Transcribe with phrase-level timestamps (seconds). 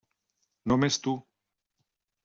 [0.71, 1.15] Només tu.